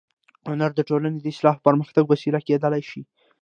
[0.49, 3.01] هنر د ټولنې د اصلاح او پرمختګ وسیله کېدای شي